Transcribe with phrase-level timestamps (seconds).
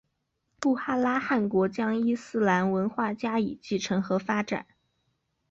[0.59, 4.65] 布哈拉汗国将伊斯兰文化加以继承和发展。